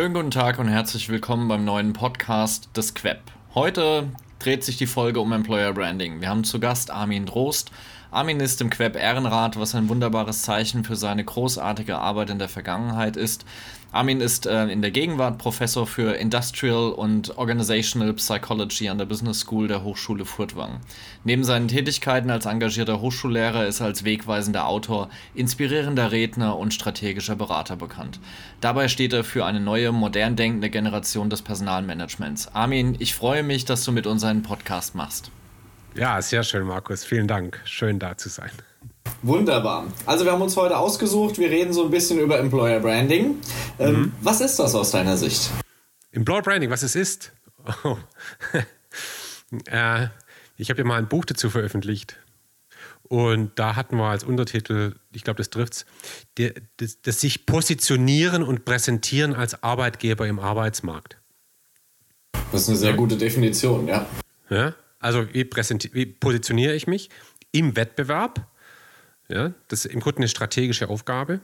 [0.00, 3.18] Schönen guten Tag und herzlich willkommen beim neuen Podcast des Queb.
[3.54, 4.08] Heute
[4.38, 6.22] dreht sich die Folge um Employer Branding.
[6.22, 7.70] Wir haben zu Gast Armin Drost.
[8.10, 12.48] Armin ist im Queb Ehrenrat, was ein wunderbares Zeichen für seine großartige Arbeit in der
[12.48, 13.44] Vergangenheit ist.
[13.92, 19.40] Armin ist äh, in der Gegenwart Professor für Industrial und Organizational Psychology an der Business
[19.40, 20.78] School der Hochschule Furtwangen.
[21.24, 27.34] Neben seinen Tätigkeiten als engagierter Hochschullehrer ist er als wegweisender Autor, inspirierender Redner und strategischer
[27.34, 28.20] Berater bekannt.
[28.60, 32.54] Dabei steht er für eine neue, modern denkende Generation des Personalmanagements.
[32.54, 35.32] Armin, ich freue mich, dass du mit uns einen Podcast machst.
[35.96, 37.04] Ja, sehr schön, Markus.
[37.04, 37.60] Vielen Dank.
[37.64, 38.50] Schön da zu sein.
[39.22, 39.86] Wunderbar.
[40.06, 43.38] Also wir haben uns heute ausgesucht, wir reden so ein bisschen über Employer Branding.
[43.78, 44.12] Ähm, mhm.
[44.22, 45.50] Was ist das aus deiner Sicht?
[46.12, 47.32] Employer Branding, was es ist?
[47.84, 47.98] Oh.
[49.66, 50.06] äh,
[50.56, 52.16] ich habe ja mal ein Buch dazu veröffentlicht.
[53.02, 55.84] Und da hatten wir als Untertitel, ich glaube, das trifft
[56.38, 61.18] es, das, das sich positionieren und präsentieren als Arbeitgeber im Arbeitsmarkt.
[62.52, 64.06] Das ist eine sehr gute Definition, ja.
[64.48, 65.48] Ja, also wie,
[65.92, 67.10] wie positioniere ich mich
[67.52, 68.46] im Wettbewerb
[69.30, 71.40] ja, das ist im Grunde eine strategische Aufgabe,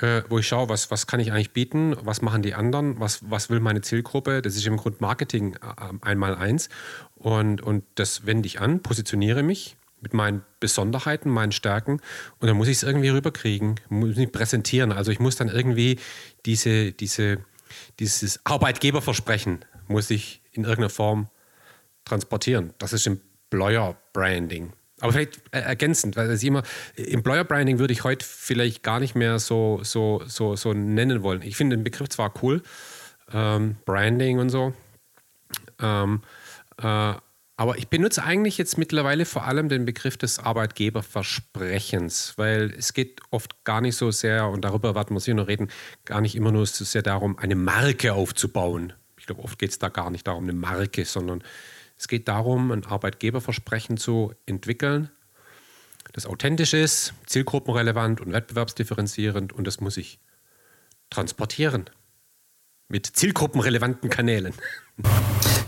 [0.00, 3.20] äh, wo ich schaue, was, was kann ich eigentlich bieten, was machen die anderen, was,
[3.30, 4.42] was will meine Zielgruppe.
[4.42, 5.58] Das ist im Grunde Marketing äh,
[6.00, 6.68] einmal eins.
[7.14, 12.00] Und, und das wende ich an, positioniere mich mit meinen Besonderheiten, meinen Stärken
[12.40, 14.90] und dann muss ich es irgendwie rüberkriegen, muss mich präsentieren.
[14.90, 16.00] Also ich muss dann irgendwie
[16.44, 17.38] diese, diese,
[18.00, 21.28] dieses Arbeitgeberversprechen muss ich in irgendeiner Form
[22.04, 22.74] transportieren.
[22.78, 24.72] Das ist Employer Branding.
[25.02, 26.62] Aber vielleicht äh, ergänzend, weil das immer,
[26.96, 31.42] Employer Branding würde ich heute vielleicht gar nicht mehr so, so, so, so nennen wollen.
[31.42, 32.62] Ich finde den Begriff zwar cool,
[33.32, 34.72] ähm, Branding und so,
[35.80, 36.22] ähm,
[36.80, 37.14] äh,
[37.56, 43.20] aber ich benutze eigentlich jetzt mittlerweile vor allem den Begriff des Arbeitgeberversprechens, weil es geht
[43.30, 45.68] oft gar nicht so sehr, und darüber werden wir sicher noch reden,
[46.04, 48.92] gar nicht immer nur so sehr darum, eine Marke aufzubauen.
[49.18, 51.42] Ich glaube, oft geht es da gar nicht darum, eine Marke, sondern
[52.02, 55.08] es geht darum, ein Arbeitgeberversprechen zu entwickeln,
[56.12, 60.18] das authentisch ist, zielgruppenrelevant und wettbewerbsdifferenzierend und das muss ich
[61.10, 61.88] transportieren
[62.88, 64.52] mit zielgruppenrelevanten Kanälen.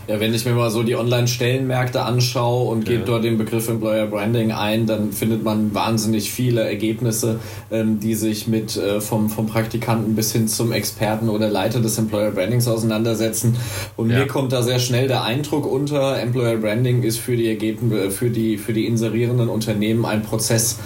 [0.07, 3.05] Ja, wenn ich mir mal so die Online-Stellenmärkte anschaue und gebe ja.
[3.05, 7.39] dort den Begriff Employer Branding ein, dann findet man wahnsinnig viele Ergebnisse,
[7.71, 11.97] ähm, die sich mit äh, vom, vom Praktikanten bis hin zum Experten oder Leiter des
[11.97, 13.55] Employer Brandings auseinandersetzen.
[13.97, 14.19] Und ja.
[14.19, 18.29] mir kommt da sehr schnell der Eindruck unter, Employer Branding ist für die Ergebnisse, für
[18.29, 20.77] die, für die inserierenden Unternehmen ein Prozess.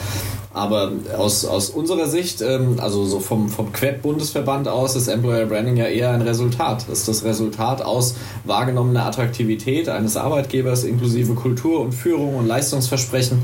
[0.52, 5.78] Aber aus, aus unserer Sicht, ähm, also so vom, vom Queb-Bundesverband aus, ist Employer Branding
[5.78, 6.90] ja eher ein Resultat.
[6.90, 8.16] Das ist das Resultat aus
[8.46, 13.42] wahrgenommener Attraktivität eines Arbeitgebers inklusive Kultur und Führung und Leistungsversprechen.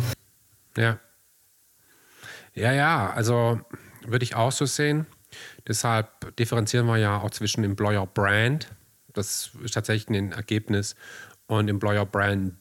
[0.77, 0.99] Ja.
[2.55, 3.59] Ja, ja, also
[4.05, 5.05] würde ich auch so sehen.
[5.67, 8.69] Deshalb differenzieren wir ja auch zwischen Employer Brand,
[9.13, 10.95] das ist tatsächlich ein Ergebnis,
[11.47, 12.55] und Employer Brand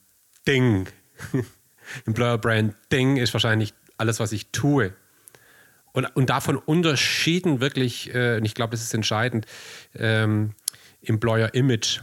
[0.46, 0.88] Ding.
[2.06, 4.92] Employer Brand Ding ist wahrscheinlich alles, was ich tue.
[5.92, 9.46] Und, und davon unterschieden wirklich, äh, und ich glaube, das ist entscheidend,
[9.94, 10.54] ähm,
[11.02, 12.00] Employer Image,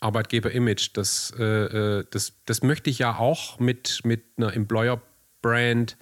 [0.00, 5.00] Arbeitgeber Image, das, äh, äh, das, das möchte ich ja auch mit, mit einer Employer
[5.40, 5.96] Brand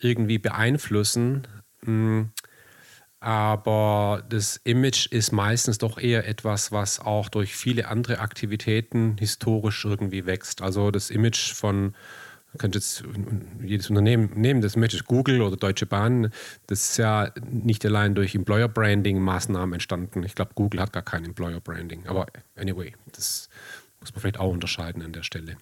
[0.00, 1.46] irgendwie beeinflussen.
[1.82, 2.32] Mhm.
[3.20, 9.84] Aber das Image ist meistens doch eher etwas, was auch durch viele andere Aktivitäten historisch
[9.84, 10.60] irgendwie wächst.
[10.60, 11.94] Also das Image von,
[12.56, 13.04] könnte jetzt
[13.62, 16.32] jedes Unternehmen nehmen, das möchte Google oder Deutsche Bahn,
[16.66, 20.22] das ist ja nicht allein durch Employer Branding Maßnahmen entstanden.
[20.22, 22.06] Ich glaube, Google hat gar kein Employer Branding.
[22.06, 23.48] Aber anyway, das
[24.00, 25.56] muss man vielleicht auch unterscheiden an der Stelle.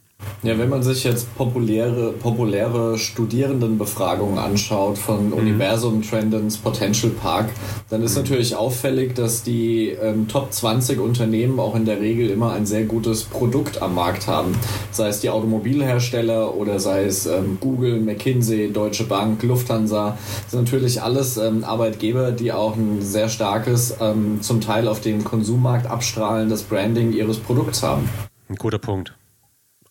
[0.44, 5.32] Ja, wenn man sich jetzt populäre, populäre Studierendenbefragungen anschaut von mhm.
[5.32, 7.48] Universum, Trendens, Potential Park,
[7.88, 8.25] dann ist mhm.
[8.25, 12.84] natürlich auffällig, dass die ähm, Top 20 Unternehmen auch in der Regel immer ein sehr
[12.84, 14.55] gutes Produkt am Markt haben.
[14.90, 20.19] Sei es die Automobilhersteller oder sei es ähm, Google, McKinsey, Deutsche Bank, Lufthansa.
[20.43, 25.00] Das sind natürlich alles ähm, Arbeitgeber, die auch ein sehr starkes, ähm, zum Teil auf
[25.00, 28.11] den Konsummarkt abstrahlendes Branding ihres Produkts haben.
[28.50, 29.14] Ein guter Punkt.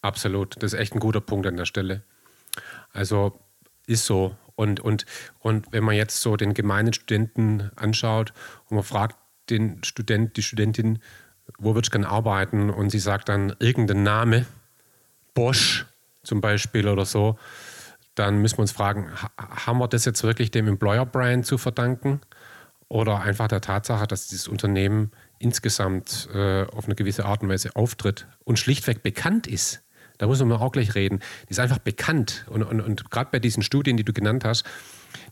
[0.03, 0.61] Absolut.
[0.61, 2.03] Das ist echt ein guter Punkt an der Stelle.
[2.91, 3.39] Also
[3.87, 4.35] ist so.
[4.55, 5.05] Und, und,
[5.39, 8.33] und wenn man jetzt so den gemeinen Studenten anschaut
[8.69, 9.15] und man fragt
[9.49, 10.99] den Student, die Studentin,
[11.57, 12.69] wo würdest du gerne arbeiten?
[12.69, 14.45] Und sie sagt dann irgendeinen Name,
[15.33, 15.85] Bosch
[16.21, 17.39] zum Beispiel oder so,
[18.13, 22.19] dann müssen wir uns fragen, haben wir das jetzt wirklich dem Employer Brand zu verdanken?
[22.89, 27.75] Oder einfach der Tatsache, dass dieses Unternehmen insgesamt äh, auf eine gewisse Art und Weise
[27.75, 29.81] auftritt und schlichtweg bekannt ist?
[30.17, 32.45] Da muss man auch gleich reden, die ist einfach bekannt.
[32.49, 34.65] Und, und, und gerade bei diesen Studien, die du genannt hast,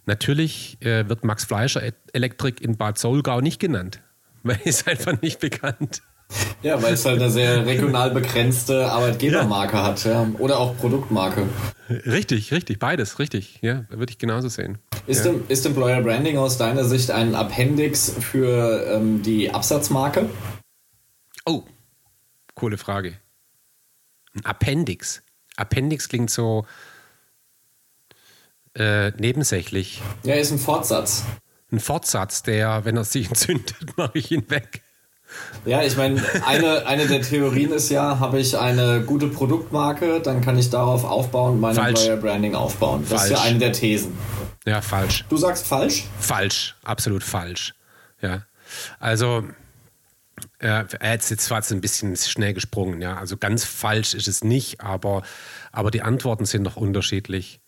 [0.06, 1.82] natürlich äh, wird Max Fleischer
[2.14, 4.02] Elektrik in Bad Solgau nicht genannt.
[4.44, 6.02] weil ist einfach nicht bekannt.
[6.64, 9.84] Ja, weil es halt eine sehr regional begrenzte Arbeitgebermarke ja.
[9.84, 10.32] hat, ja.
[10.40, 11.44] Oder auch Produktmarke.
[11.90, 13.60] Richtig, richtig, beides, richtig.
[13.62, 14.78] Ja, würde ich genauso sehen.
[15.08, 15.34] Ist, ja.
[15.50, 20.30] ist Employer Branding aus deiner Sicht ein Appendix für ähm, die Absatzmarke?
[21.46, 21.64] Oh,
[22.56, 23.16] coole Frage.
[24.34, 25.22] Ein Appendix.
[25.58, 26.66] Appendix klingt so
[28.76, 30.02] äh, nebensächlich.
[30.24, 31.26] Ja, ist ein Fortsatz.
[31.72, 34.82] Ein Fortsatz, der, wenn er sich entzündet, mache ich ihn weg.
[35.66, 40.42] Ja, ich meine, eine, eine der Theorien ist ja, habe ich eine gute Produktmarke, dann
[40.42, 42.02] kann ich darauf aufbauen und mein falsch.
[42.02, 43.06] Employer Branding aufbauen.
[43.10, 43.32] Das falsch.
[43.32, 44.18] ist ja eine der Thesen.
[44.66, 45.26] Ja, falsch.
[45.30, 46.06] Du sagst falsch?
[46.20, 47.74] Falsch, absolut falsch.
[48.22, 48.44] Ja.
[49.00, 49.46] Also,
[50.62, 53.18] äh, jetzt, war es ein bisschen schnell gesprungen, ja.
[53.18, 55.24] Also ganz falsch ist es nicht, aber,
[55.72, 57.60] aber die Antworten sind doch unterschiedlich.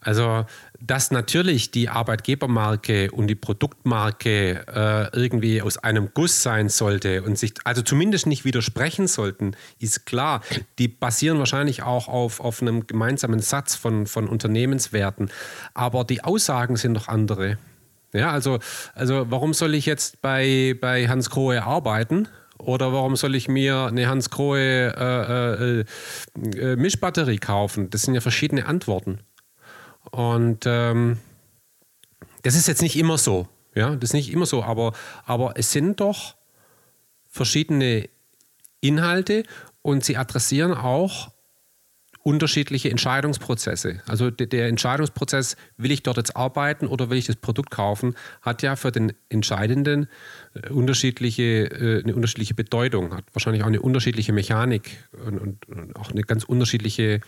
[0.00, 0.46] Also,
[0.80, 7.38] dass natürlich die Arbeitgebermarke und die Produktmarke äh, irgendwie aus einem Guss sein sollte und
[7.38, 10.42] sich, also zumindest nicht widersprechen sollten, ist klar.
[10.78, 15.30] Die basieren wahrscheinlich auch auf, auf einem gemeinsamen Satz von, von Unternehmenswerten.
[15.74, 17.58] Aber die Aussagen sind doch andere.
[18.12, 18.58] Ja, also,
[18.94, 22.28] also warum soll ich jetzt bei, bei Hans Grohe arbeiten?
[22.58, 25.84] Oder warum soll ich mir eine Hans Grohe äh, äh,
[26.58, 27.90] äh, Mischbatterie kaufen?
[27.90, 29.20] Das sind ja verschiedene Antworten.
[30.10, 31.18] Und ähm,
[32.42, 33.48] das ist jetzt nicht immer so.
[33.74, 34.92] Ja, das ist nicht immer so, aber,
[35.24, 36.36] aber es sind doch
[37.26, 38.08] verschiedene
[38.80, 39.44] Inhalte
[39.80, 41.31] und sie adressieren auch
[42.22, 44.00] unterschiedliche Entscheidungsprozesse.
[44.06, 48.62] Also der Entscheidungsprozess, will ich dort jetzt arbeiten oder will ich das Produkt kaufen, hat
[48.62, 50.08] ja für den Entscheidenden
[50.54, 55.58] äh, unterschiedliche, äh, eine unterschiedliche Bedeutung, hat wahrscheinlich auch eine unterschiedliche Mechanik und,
[55.96, 57.20] auch eine ganz unterschiedliche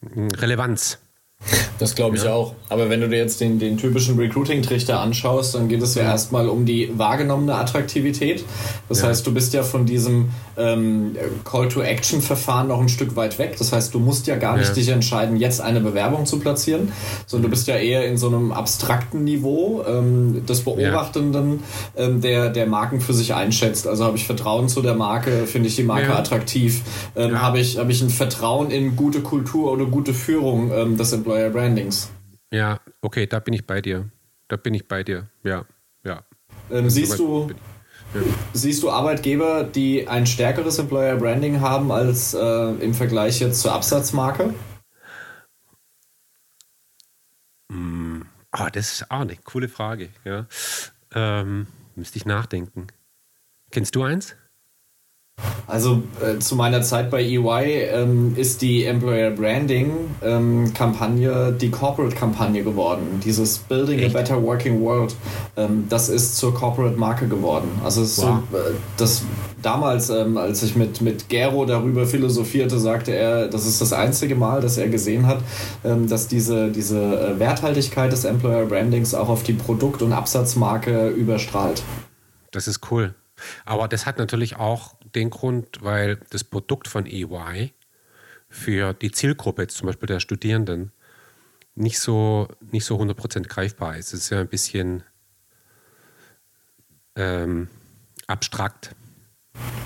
[0.00, 0.98] hm, Relevanz.
[1.78, 2.32] Das glaube ich ja.
[2.32, 2.54] auch.
[2.68, 6.10] Aber wenn du dir jetzt den, den typischen Recruiting-Trichter anschaust, dann geht es ja, ja.
[6.10, 8.44] erstmal um die wahrgenommene Attraktivität.
[8.88, 9.08] Das ja.
[9.08, 13.56] heißt, du bist ja von diesem ähm, Call-to-Action-Verfahren noch ein Stück weit weg.
[13.58, 16.92] Das heißt, du musst ja gar nicht dich entscheiden, jetzt eine Bewerbung zu platzieren,
[17.26, 21.62] sondern du bist ja eher in so einem abstrakten Niveau ähm, des Beobachtenden,
[21.96, 23.86] ähm, der, der Marken für sich einschätzt.
[23.86, 26.82] Also habe ich Vertrauen zu der Marke, finde ich die Marke attraktiv,
[27.14, 31.12] ähm, habe ich, hab ich ein Vertrauen in gute Kultur oder gute Führung ähm, des
[31.12, 32.12] Employer Brandings.
[32.52, 34.08] Ja, okay, da bin ich bei dir.
[34.46, 35.28] Da bin ich bei dir.
[35.42, 35.64] Ja,
[36.04, 36.24] ja.
[36.70, 37.50] Ähm, siehst du,
[38.14, 38.20] ja.
[38.52, 43.72] siehst du Arbeitgeber, die ein stärkeres Employer Branding haben als äh, im Vergleich jetzt zur
[43.72, 44.54] Absatzmarke?
[47.68, 48.22] Mm,
[48.56, 50.10] oh, das ist auch eine coole Frage.
[50.24, 50.46] Ja.
[51.16, 51.66] Ähm,
[51.96, 52.86] müsste ich nachdenken.
[53.72, 54.36] Kennst du eins?
[55.66, 59.92] Also äh, zu meiner Zeit bei EY ähm, ist die Employer Branding
[60.22, 63.20] ähm, Kampagne die Corporate Kampagne geworden.
[63.24, 64.14] Dieses Building Echt?
[64.14, 65.14] a Better Working World,
[65.56, 67.68] ähm, das ist zur Corporate Marke geworden.
[67.84, 68.08] Also wow.
[68.08, 68.60] so, äh,
[68.96, 69.22] das
[69.60, 74.36] damals, ähm, als ich mit, mit Gero darüber philosophierte, sagte er, das ist das einzige
[74.36, 75.38] Mal, dass er gesehen hat,
[75.84, 81.08] ähm, dass diese, diese äh, Werthaltigkeit des Employer Brandings auch auf die Produkt- und Absatzmarke
[81.08, 81.82] überstrahlt.
[82.52, 83.14] Das ist cool.
[83.64, 87.72] Aber das hat natürlich auch den Grund, weil das Produkt von EY
[88.48, 90.92] für die Zielgruppe, zum Beispiel der Studierenden,
[91.74, 94.14] nicht so, nicht so 100% greifbar ist.
[94.14, 95.04] Es ist ja ein bisschen
[97.14, 97.68] ähm,
[98.26, 98.94] abstrakt.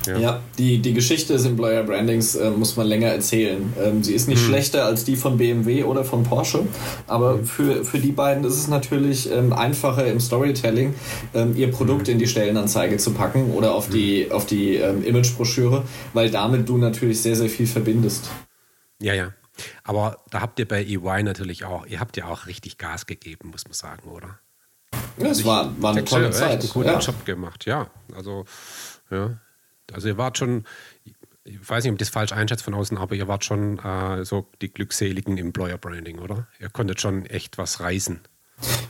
[0.06, 0.18] Ja.
[0.18, 3.72] ja, die, die Geschichte des Employer Brandings äh, muss man länger erzählen.
[3.82, 4.46] Ähm, sie ist nicht mhm.
[4.46, 6.66] schlechter als die von BMW oder von Porsche,
[7.06, 7.44] aber mhm.
[7.44, 10.94] für, für die beiden ist es natürlich ähm, einfacher im Storytelling,
[11.34, 12.14] ähm, ihr Produkt mhm.
[12.14, 14.32] in die Stellenanzeige zu packen oder auf die, mhm.
[14.32, 15.84] auf die ähm, Imagebroschüre,
[16.14, 18.30] weil damit du natürlich sehr, sehr viel verbindest.
[19.00, 19.32] Ja, ja.
[19.84, 23.50] Aber da habt ihr bei EY natürlich auch, ihr habt ja auch richtig Gas gegeben,
[23.50, 24.38] muss man sagen, oder?
[25.18, 26.60] Ja, es war, war eine tolle Zeit.
[26.60, 26.98] Einen guten ja.
[26.98, 27.90] Job gemacht, ja.
[28.14, 28.46] Also,
[29.10, 29.38] ja,
[29.92, 30.64] also ihr wart schon,
[31.44, 34.24] ich weiß nicht, ob ich das falsch einschätze von außen, aber ihr wart schon äh,
[34.24, 36.46] so die Glückseligen Employer Branding, oder?
[36.58, 38.20] Ihr konntet schon echt was reißen.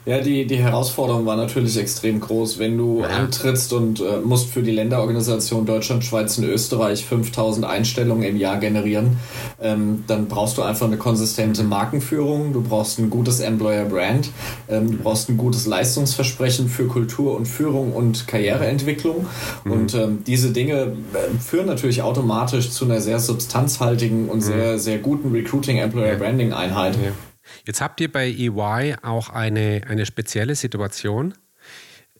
[0.05, 2.57] Ja, die, die Herausforderung war natürlich extrem groß.
[2.57, 3.07] Wenn du ja.
[3.07, 8.57] antrittst und äh, musst für die Länderorganisation Deutschland, Schweiz und Österreich 5000 Einstellungen im Jahr
[8.57, 9.17] generieren,
[9.61, 14.31] ähm, dann brauchst du einfach eine konsistente Markenführung, du brauchst ein gutes Employer Brand,
[14.69, 19.27] ähm, du brauchst ein gutes Leistungsversprechen für Kultur und Führung und Karriereentwicklung.
[19.63, 19.71] Mhm.
[19.71, 24.41] Und ähm, diese Dinge äh, führen natürlich automatisch zu einer sehr substanzhaltigen und mhm.
[24.41, 26.95] sehr, sehr guten Recruiting Employer Branding Einheit.
[26.95, 27.11] Ja.
[27.65, 31.33] Jetzt habt ihr bei EY auch eine, eine spezielle Situation,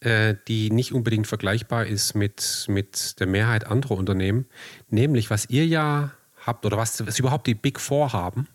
[0.01, 4.45] äh, die nicht unbedingt vergleichbar ist mit, mit der Mehrheit anderer Unternehmen.
[4.89, 6.11] Nämlich, was ihr ja
[6.45, 8.47] habt oder was, was überhaupt die Big Four haben,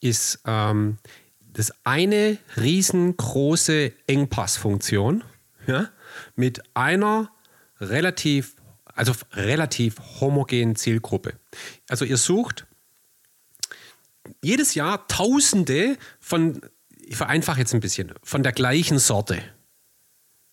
[0.00, 0.98] ist ähm,
[1.52, 5.24] das eine riesengroße Engpassfunktion
[5.66, 5.88] ja,
[6.34, 7.30] mit einer
[7.80, 11.34] relativ, also relativ homogenen Zielgruppe.
[11.88, 12.66] Also ihr sucht
[14.42, 16.60] jedes Jahr Tausende von,
[17.04, 19.42] ich vereinfache jetzt ein bisschen, von der gleichen Sorte.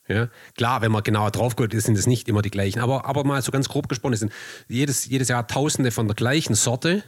[0.07, 3.23] Ja, klar, wenn man genauer drauf guckt, sind es nicht immer die gleichen, aber, aber
[3.23, 4.33] mal so ganz grob gesprochen, sind
[4.67, 7.03] jedes, jedes Jahr Tausende von der gleichen Sorte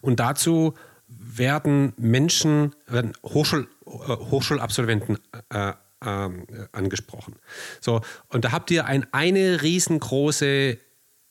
[0.00, 0.74] und dazu
[1.06, 5.18] werden Menschen, werden Hochschul, äh, Hochschulabsolventen
[5.52, 6.30] äh, äh,
[6.72, 7.36] angesprochen.
[7.80, 10.78] So, und da habt ihr ein, eine riesengroße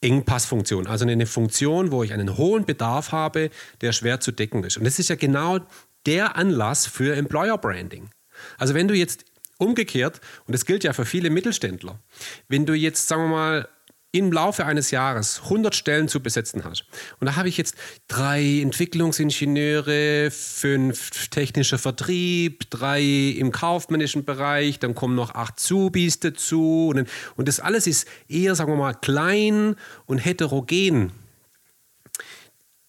[0.01, 3.49] Engpassfunktion, also eine Funktion, wo ich einen hohen Bedarf habe,
[3.81, 4.77] der schwer zu decken ist.
[4.77, 5.59] Und das ist ja genau
[6.05, 8.09] der Anlass für Employer Branding.
[8.57, 9.25] Also wenn du jetzt
[9.57, 11.99] umgekehrt, und das gilt ja für viele Mittelständler,
[12.47, 13.69] wenn du jetzt, sagen wir mal,
[14.11, 16.85] im Laufe eines Jahres 100 Stellen zu besetzen hast.
[17.19, 17.75] Und da habe ich jetzt
[18.07, 26.91] drei Entwicklungsingenieure, fünf technischer Vertrieb, drei im kaufmännischen Bereich, dann kommen noch acht Zubis dazu.
[26.95, 29.75] Und, und das alles ist eher, sagen wir mal, klein
[30.07, 31.11] und heterogen.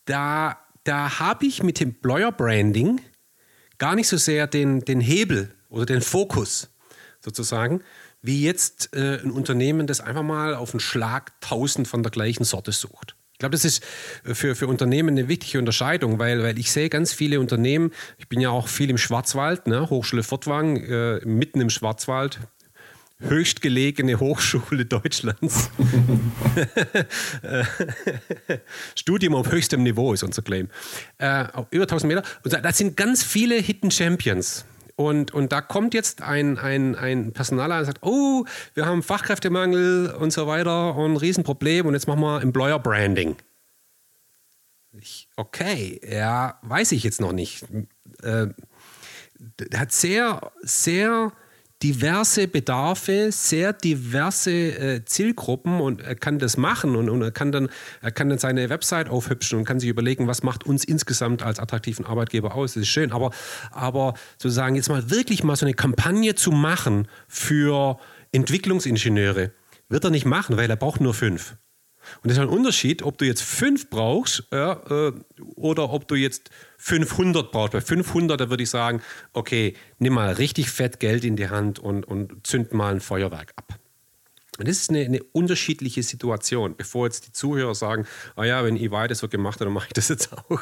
[0.07, 3.01] Da, da habe ich mit Employer Branding
[3.77, 6.71] gar nicht so sehr den, den Hebel oder den Fokus
[7.21, 7.83] sozusagen,
[8.23, 12.45] wie jetzt äh, ein Unternehmen, das einfach mal auf einen Schlag tausend von der gleichen
[12.45, 13.17] Sorte sucht.
[13.33, 13.83] Ich glaube, das ist
[14.25, 18.29] äh, für, für Unternehmen eine wichtige Unterscheidung, weil, weil ich sehe ganz viele Unternehmen, ich
[18.29, 22.41] bin ja auch viel im Schwarzwald, ne, Hochschule Fortwang, äh, mitten im Schwarzwald,
[23.21, 25.71] höchstgelegene Hochschule Deutschlands.
[28.95, 30.69] Studium auf höchstem Niveau ist unser Claim.
[31.19, 32.23] Äh, über 1000 Meter.
[32.45, 34.65] Und da sind ganz viele Hidden Champions.
[35.01, 40.11] Und, und da kommt jetzt ein, ein, ein Personaler und sagt, oh, wir haben Fachkräftemangel
[40.11, 43.37] und so weiter und ein Riesenproblem und jetzt machen wir Employer Branding.
[44.93, 47.65] Ich, okay, ja, weiß ich jetzt noch nicht.
[48.23, 48.49] Äh,
[49.75, 51.33] hat sehr, sehr
[51.83, 57.53] diverse Bedarfe, sehr diverse äh, Zielgruppen und er kann das machen und, und, er, kann
[57.53, 57.71] dann,
[58.03, 61.59] er kann dann seine Website aufhübschen und kann sich überlegen, was macht uns insgesamt als
[61.59, 62.75] attraktiven Arbeitgeber aus.
[62.75, 63.31] Das ist schön, aber,
[63.71, 67.99] aber sozusagen jetzt mal wirklich mal so eine Kampagne zu machen für
[68.33, 69.53] Entwicklungsingenieure,
[69.89, 71.57] wird er nicht machen, weil er braucht nur fünf.
[72.23, 74.73] Und das ist ein Unterschied, ob du jetzt fünf brauchst ja,
[75.09, 75.13] äh,
[75.57, 77.73] oder ob du jetzt 500 brauchst.
[77.73, 79.03] Bei 500, da würde ich sagen,
[79.33, 83.53] okay, nimm mal richtig fett Geld in die Hand und, und zünd mal ein Feuerwerk
[83.57, 83.79] ab.
[84.59, 88.77] Und das ist eine, eine, unterschiedliche Situation, bevor jetzt die Zuhörer sagen, ah ja, wenn
[88.77, 90.61] EY das so gemacht hat, dann mache ich das jetzt auch.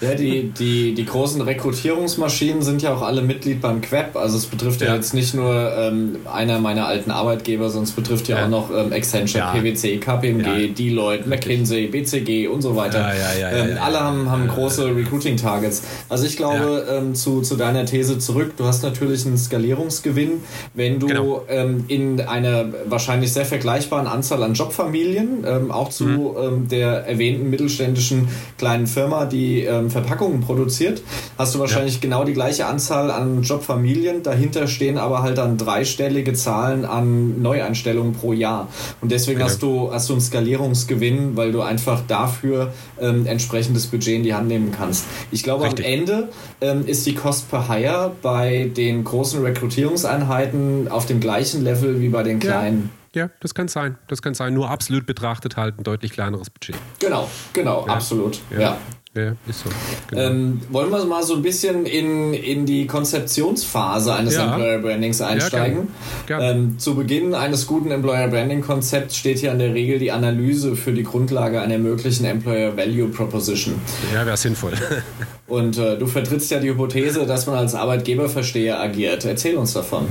[0.00, 4.14] Ja, die, die, die großen Rekrutierungsmaschinen sind ja auch alle Mitglied beim Queb.
[4.14, 7.92] Also es betrifft ja, ja jetzt nicht nur ähm, einer meiner alten Arbeitgeber, sondern es
[7.92, 8.44] betrifft ja, ja.
[8.44, 9.52] auch noch ähm, Accenture, ja.
[9.52, 13.10] PwC, KPMG, Deloitte, McKinsey, BCG und so weiter.
[13.40, 15.82] Ähm, alle haben, haben große Recruiting-Targets.
[16.10, 20.42] Also ich glaube, ähm, zu, zu deiner These zurück, du hast natürlich einen Skalierungsgewinn,
[20.74, 21.42] wenn du genau.
[21.48, 26.68] Ähm, in einer wahrscheinlich sehr vergleichbaren Anzahl an Jobfamilien, ähm, auch zu mhm.
[26.68, 31.02] der erwähnten mittelständischen kleinen Firma, die ähm, Verpackungen produziert,
[31.38, 32.00] hast du wahrscheinlich ja.
[32.00, 34.22] genau die gleiche Anzahl an Jobfamilien.
[34.22, 38.68] Dahinter stehen aber halt dann dreistellige Zahlen an Neueinstellungen pro Jahr.
[39.00, 39.46] Und deswegen ja.
[39.46, 44.34] hast, du, hast du einen Skalierungsgewinn, weil du einfach dafür ähm, entsprechendes Budget in die
[44.34, 45.06] Hand nehmen kannst.
[45.30, 45.84] Ich glaube, Richtig.
[45.84, 46.28] am Ende
[46.60, 52.08] ähm, ist die Cost per Hire bei den großen Rekrutierungseinheiten auf dem gleichen Level wie
[52.08, 52.82] bei den kleinen.
[52.82, 52.96] Ja.
[53.16, 53.96] Ja, das kann sein.
[54.08, 54.52] Das kann sein.
[54.52, 56.76] Nur absolut betrachtet halt ein deutlich kleineres Budget.
[56.98, 57.94] Genau, genau, ja.
[57.94, 58.40] absolut.
[58.50, 58.60] Ja.
[58.60, 58.78] ja.
[59.16, 59.70] Ja, ist so.
[60.08, 60.22] Genau.
[60.22, 64.44] Ähm, wollen wir mal so ein bisschen in, in die Konzeptionsphase eines ja.
[64.44, 65.88] Employer Brandings einsteigen?
[66.28, 66.58] Ja, gerne.
[66.58, 70.76] Ähm, zu Beginn eines guten Employer Branding Konzepts steht hier in der Regel die Analyse
[70.76, 73.74] für die Grundlage einer möglichen Employer Value Proposition.
[74.12, 74.74] Ja, wäre sinnvoll.
[75.46, 79.24] Und äh, du vertrittst ja die Hypothese, dass man als Arbeitgeberversteher agiert.
[79.24, 80.08] Erzähl uns davon.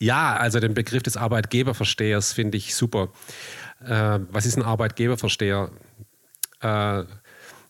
[0.00, 3.08] Ja, also den Begriff des Arbeitgeberverstehers finde ich super.
[3.84, 5.70] Äh, was ist ein Arbeitgeberversteher?
[6.60, 7.04] Äh,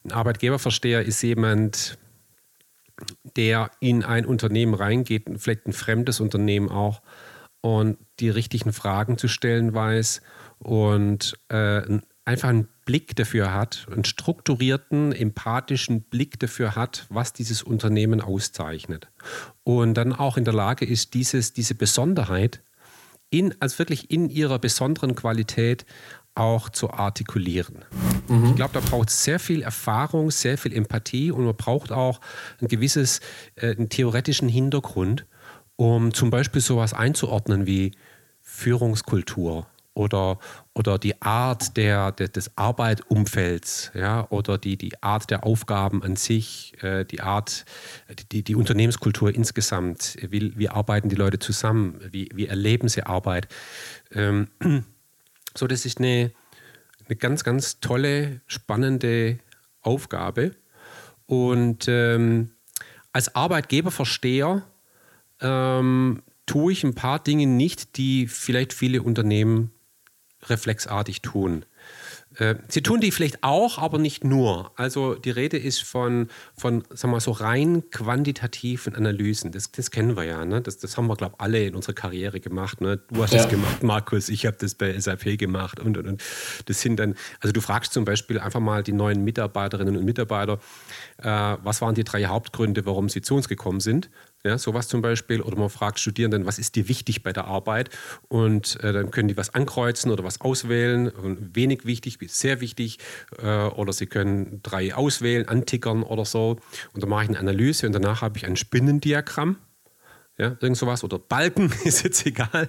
[0.09, 1.99] ein Arbeitgeberversteher ist jemand,
[3.37, 7.03] der in ein Unternehmen reingeht, vielleicht ein fremdes Unternehmen auch,
[7.61, 10.23] und die richtigen Fragen zu stellen weiß
[10.59, 11.83] und äh,
[12.25, 19.09] einfach einen Blick dafür hat, einen strukturierten, empathischen Blick dafür hat, was dieses Unternehmen auszeichnet.
[19.65, 22.63] Und dann auch in der Lage ist, dieses, diese Besonderheit
[23.31, 25.85] in, als wirklich in ihrer besonderen Qualität
[26.39, 27.85] auch zu artikulieren.
[28.29, 28.51] Mhm.
[28.51, 32.21] Ich glaube, da braucht es sehr viel Erfahrung, sehr viel Empathie und man braucht auch
[32.61, 33.21] ein gewisses,
[33.57, 35.27] äh, einen theoretischen Hintergrund,
[35.77, 37.93] um zum Beispiel sowas einzuordnen wie
[38.41, 39.67] Führungskultur
[39.99, 40.39] oder,
[40.75, 46.17] oder die Art der, der, des Arbeitumfelds ja, oder die, die Art der Aufgaben an
[46.17, 47.65] sich, äh, die Art,
[48.33, 53.49] die, die Unternehmenskultur insgesamt, wie, wie arbeiten die Leute zusammen, wie, wie erleben sie Arbeit.
[54.13, 54.49] Ähm,
[55.59, 56.31] So, das ist eine,
[57.07, 59.39] eine ganz, ganz tolle, spannende
[59.81, 60.53] Aufgabe.
[61.27, 62.53] Und ähm,
[63.13, 64.63] als Arbeitgeberversteher
[65.41, 69.73] ähm, tue ich ein paar Dinge nicht, die vielleicht viele Unternehmen
[70.47, 71.65] reflexartig tun.
[72.39, 74.71] Äh, sie tun die vielleicht auch, aber nicht nur.
[74.77, 79.51] Also die Rede ist von, von sagen wir so rein quantitativen Analysen.
[79.51, 80.45] Das, das kennen wir ja.
[80.45, 80.61] Ne?
[80.61, 82.81] Das, das haben wir, glaube ich, alle in unserer Karriere gemacht.
[82.81, 83.01] Ne?
[83.11, 83.43] Du hast ja.
[83.43, 86.23] das gemacht, Markus, ich habe das bei SAP gemacht und, und, und.
[86.67, 90.61] Das sind dann, also du fragst zum Beispiel einfach mal die neuen Mitarbeiterinnen und Mitarbeiter,
[91.19, 91.27] äh,
[91.63, 94.11] was waren die drei Hauptgründe, warum sie zu uns gekommen sind?
[94.45, 95.41] Ja, sowas zum Beispiel.
[95.41, 97.91] Oder man fragt Studierenden, was ist dir wichtig bei der Arbeit?
[98.29, 101.11] Und äh, dann können die was ankreuzen oder was auswählen.
[101.55, 102.99] Wenig wichtig bis sehr wichtig.
[103.43, 106.59] Äh, oder sie können drei auswählen, antickern oder so.
[106.93, 109.57] Und dann mache ich eine Analyse und danach habe ich ein Spinnendiagramm.
[110.39, 111.03] Ja, irgend sowas.
[111.03, 112.69] Oder Balken, ist jetzt egal.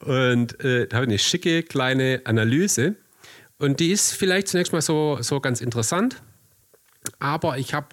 [0.00, 2.94] und äh, da habe ich eine schicke kleine Analyse.
[3.58, 6.22] Und die ist vielleicht zunächst mal so, so ganz interessant.
[7.18, 7.88] Aber ich habe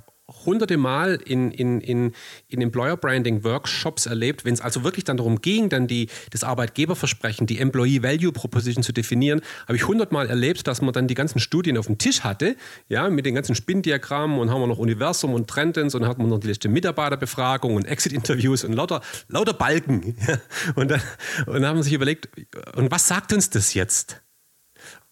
[0.45, 2.13] hunderte Mal in, in, in,
[2.47, 6.43] in Employer Branding Workshops erlebt, wenn es also wirklich dann darum ging, dann die, das
[6.43, 11.13] Arbeitgeberversprechen, die Employee Value Proposition zu definieren, habe ich hundertmal erlebt, dass man dann die
[11.13, 12.55] ganzen Studien auf dem Tisch hatte,
[12.87, 16.29] ja, mit den ganzen Spinndiagrammen und haben wir noch Universum und Trendens und hat man
[16.29, 20.15] noch die letzte Mitarbeiterbefragung und Exit-Interviews und lauter, lauter Balken.
[20.75, 21.01] Und, dann,
[21.45, 22.29] und dann haben wir sich überlegt,
[22.75, 24.21] und was sagt uns das jetzt?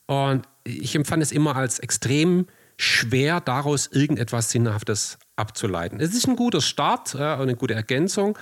[0.06, 2.48] Und ich empfand es immer als extrem
[2.82, 6.00] schwer, daraus irgendetwas Sinnhaftes abzuleiten.
[6.00, 8.38] Es ist ein guter Start, äh, eine gute Ergänzung,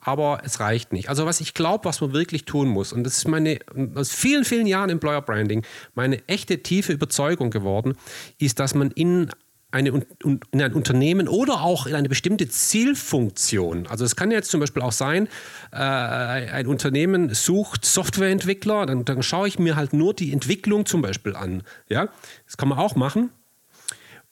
[0.00, 1.08] aber es reicht nicht.
[1.08, 3.58] Also was ich glaube, was man wirklich tun muss, und das ist meine,
[3.94, 7.94] aus vielen, vielen Jahren Employer Branding, meine echte tiefe Überzeugung geworden,
[8.38, 9.30] ist, dass man in
[9.70, 13.88] eine, in ein Unternehmen oder auch in eine bestimmte Zielfunktion.
[13.88, 15.28] Also es kann jetzt zum Beispiel auch sein,
[15.72, 21.02] äh, ein Unternehmen sucht Softwareentwickler, dann, dann schaue ich mir halt nur die Entwicklung zum
[21.02, 21.64] Beispiel an.
[21.88, 22.08] Ja,
[22.46, 23.30] das kann man auch machen.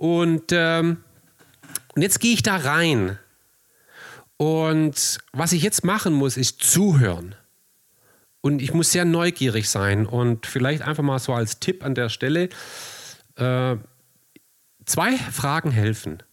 [0.03, 0.97] Und, ähm,
[1.95, 3.21] und jetzt gehe ich da rein.
[4.37, 7.37] Und was ich jetzt machen muss, ist zuhören.
[8.41, 10.05] Und ich muss sehr neugierig sein.
[10.05, 12.49] Und vielleicht einfach mal so als Tipp an der Stelle,
[13.37, 13.77] äh,
[14.87, 16.25] zwei Fragen helfen.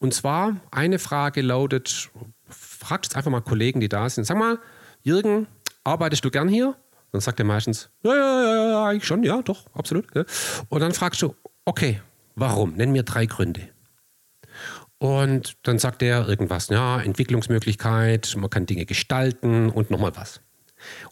[0.00, 2.10] Und zwar, eine Frage lautet,
[2.50, 4.24] fragt jetzt einfach mal Kollegen, die da sind.
[4.24, 4.58] Sag mal,
[5.00, 5.46] Jürgen,
[5.82, 6.76] arbeitest du gern hier?
[7.12, 10.04] Dann sagt er meistens, ja, ja, ja, ja, eigentlich schon, ja, doch, absolut.
[10.68, 12.02] Und dann fragst du, okay,
[12.38, 12.74] Warum?
[12.74, 13.68] Nenn mir drei Gründe.
[14.98, 20.40] Und dann sagt er irgendwas, ja, Entwicklungsmöglichkeit, man kann Dinge gestalten und nochmal was.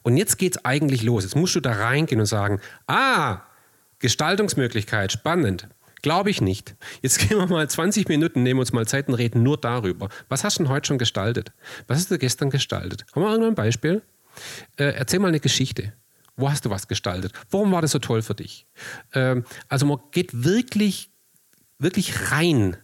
[0.03, 1.25] Und jetzt geht es eigentlich los.
[1.25, 3.41] Jetzt musst du da reingehen und sagen, ah,
[3.99, 5.69] Gestaltungsmöglichkeit, spannend.
[6.03, 6.77] Glaube ich nicht.
[7.03, 10.09] Jetzt gehen wir mal 20 Minuten, nehmen uns mal Zeit und reden nur darüber.
[10.29, 11.53] Was hast du denn heute schon gestaltet?
[11.89, 13.05] Was hast du gestern gestaltet?
[13.13, 14.03] Haben wir irgendein Beispiel?
[14.77, 15.93] Äh, erzähl mal eine Geschichte.
[16.37, 17.33] Wo hast du was gestaltet?
[17.51, 18.67] Warum war das so toll für dich?
[19.15, 21.11] Ähm, also man geht wirklich
[21.79, 22.77] wirklich rein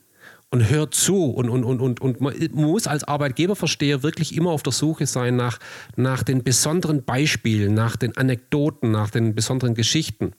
[0.50, 4.62] und hört zu und, und, und, und, und man muss als Arbeitgeberversteher wirklich immer auf
[4.62, 5.58] der Suche sein nach,
[5.96, 10.34] nach den besonderen Beispielen, nach den Anekdoten, nach den besonderen Geschichten.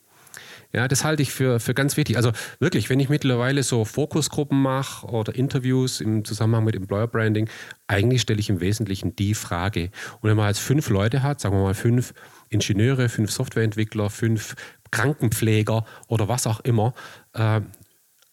[0.72, 2.18] Ja, das halte ich für, für ganz wichtig.
[2.18, 7.48] Also wirklich, wenn ich mittlerweile so Fokusgruppen mache oder Interviews im Zusammenhang mit Employer Branding,
[7.86, 9.92] eigentlich stelle ich im Wesentlichen die Frage.
[10.22, 12.16] Und wenn man jetzt fünf Leute hat, sagen wir mal fünf
[12.50, 14.56] Ingenieure, fünf Softwareentwickler, fünf
[14.90, 16.96] Krankenpfleger oder was auch immer,
[17.34, 17.62] äh,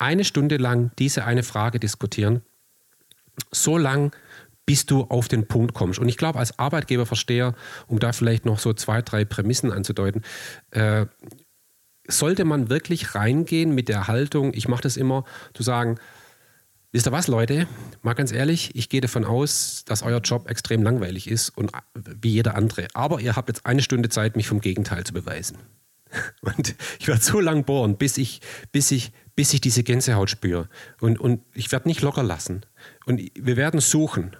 [0.00, 2.42] eine Stunde lang diese eine Frage diskutieren,
[3.50, 4.14] so lang,
[4.66, 5.98] bis du auf den Punkt kommst.
[5.98, 7.54] Und ich glaube, als Arbeitgeberversteher,
[7.86, 10.22] um da vielleicht noch so zwei, drei Prämissen anzudeuten,
[10.70, 11.06] äh,
[12.06, 15.98] sollte man wirklich reingehen mit der Haltung, ich mache das immer, zu sagen,
[16.92, 17.66] wisst ihr was, Leute,
[18.02, 22.30] mal ganz ehrlich, ich gehe davon aus, dass euer Job extrem langweilig ist und wie
[22.30, 22.88] jeder andere.
[22.94, 25.58] Aber ihr habt jetzt eine Stunde Zeit, mich vom Gegenteil zu beweisen.
[26.40, 28.40] Und ich werde so lange bohren, bis ich,
[28.72, 30.68] bis ich bis ich diese Gänsehaut spüre.
[31.00, 32.60] Und, und ich werde nicht locker lassen.
[33.06, 34.36] Und wir werden suchen.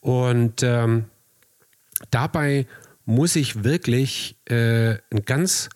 [0.00, 1.06] Und ähm,
[2.10, 2.66] dabei
[3.06, 5.70] muss ich wirklich äh, ein ganz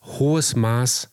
[0.00, 1.10] hohes Maß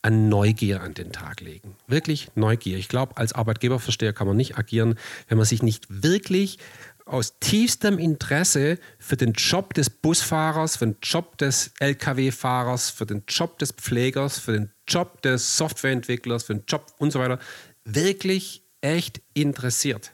[0.00, 1.76] an Neugier an den Tag legen.
[1.86, 2.78] Wirklich Neugier.
[2.78, 4.94] Ich glaube, als Arbeitgeberversteher kann man nicht agieren,
[5.28, 6.58] wenn man sich nicht wirklich
[7.06, 13.24] aus tiefstem Interesse für den Job des Busfahrers, für den Job des Lkw-Fahrers, für den
[13.28, 17.38] Job des Pflegers, für den Job des Softwareentwicklers, für den Job und so weiter,
[17.84, 20.12] wirklich echt interessiert.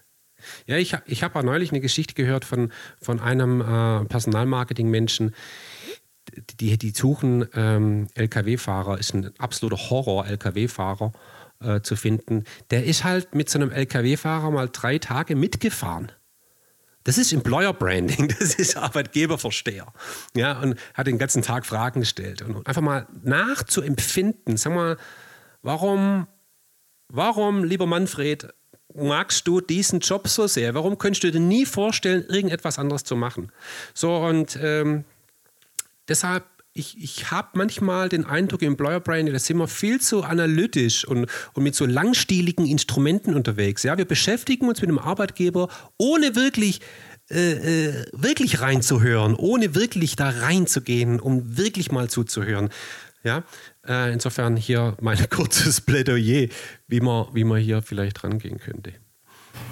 [0.66, 5.34] Ja, ich, ich habe neulich eine Geschichte gehört von, von einem äh, Personalmarketing-Menschen,
[6.60, 11.12] die, die suchen ähm, Lkw-Fahrer, ist ein absoluter Horror, Lkw-Fahrer
[11.60, 12.44] äh, zu finden.
[12.70, 16.12] Der ist halt mit so einem Lkw-Fahrer mal drei Tage mitgefahren
[17.04, 19.86] Das ist Employer Branding, das ist Arbeitgeberversteher.
[20.36, 22.42] Ja, und hat den ganzen Tag Fragen gestellt.
[22.42, 24.96] Und einfach mal nachzuempfinden, sag mal,
[25.62, 26.26] warum,
[27.08, 28.52] warum, lieber Manfred,
[28.94, 30.74] magst du diesen Job so sehr?
[30.74, 33.52] Warum könntest du dir nie vorstellen, irgendetwas anderes zu machen?
[33.94, 35.04] So, und ähm,
[36.08, 40.22] deshalb ich, ich habe manchmal den Eindruck, im Employer Branding, da sind wir viel zu
[40.22, 43.82] analytisch und, und mit so langstieligen Instrumenten unterwegs.
[43.82, 46.80] Ja, wir beschäftigen uns mit dem Arbeitgeber, ohne wirklich,
[47.30, 52.70] äh, äh, wirklich reinzuhören, ohne wirklich da reinzugehen, um wirklich mal zuzuhören.
[53.24, 53.44] Ja,
[53.86, 56.48] äh, insofern hier mein kurzes Plädoyer,
[56.86, 58.92] wie man, wie man hier vielleicht rangehen könnte.